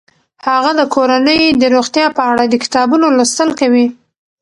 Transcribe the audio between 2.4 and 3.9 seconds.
د کتابونو لوستل کوي.